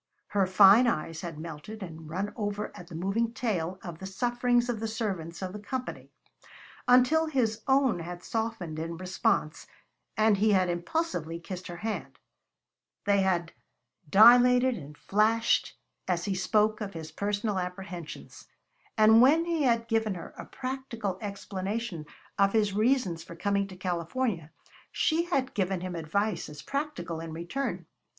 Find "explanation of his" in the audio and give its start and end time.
21.21-22.73